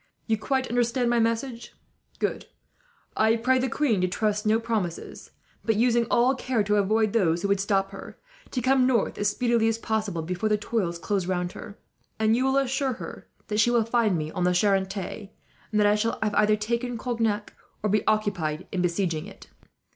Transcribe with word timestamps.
"You 0.25 0.35
quite 0.35 0.65
understand 0.67 1.11
my 1.11 1.19
message. 1.19 1.73
I 3.15 3.35
pray 3.35 3.59
the 3.59 3.69
queen 3.69 4.01
to 4.01 4.07
trust 4.07 4.41
to 4.41 4.49
no 4.49 4.59
promises 4.59 5.29
but, 5.63 5.75
using 5.75 6.07
all 6.09 6.33
care 6.33 6.63
to 6.63 6.77
avoid 6.77 7.13
those 7.13 7.43
who 7.43 7.47
would 7.49 7.59
stop 7.59 7.91
her, 7.91 8.17
to 8.49 8.61
come 8.63 8.87
north 8.87 9.19
as 9.19 9.29
speedily 9.29 9.67
as 9.67 9.77
possible, 9.77 10.23
before 10.23 10.49
the 10.49 10.57
toils 10.57 10.97
close 10.97 11.27
round 11.27 11.51
her; 11.51 11.77
and 12.17 12.35
you 12.35 12.45
will 12.45 12.57
assure 12.57 12.93
her 12.93 13.27
that 13.49 13.59
she 13.59 13.69
will 13.69 13.85
find 13.85 14.17
me 14.17 14.31
on 14.31 14.43
the 14.43 14.55
Charente, 14.55 15.29
and 15.69 15.79
that 15.79 15.85
I 15.85 15.93
shall 15.93 16.17
have 16.23 16.33
either 16.33 16.55
taken 16.55 16.97
Cognac, 16.97 17.53
or 17.83 17.89
be 17.91 18.03
occupied 18.07 18.65
in 18.71 18.81
besieging 18.81 19.27
it." 19.27 19.49